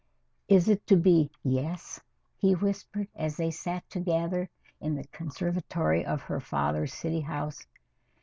[0.47, 1.99] "Is it to be yes?"
[2.35, 7.67] he whispered, as they sat together in the conservatory of her father's city house.